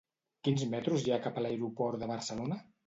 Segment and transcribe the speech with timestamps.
[0.47, 2.63] Quins metros hi ha cap a l'aeroport de Barcelona?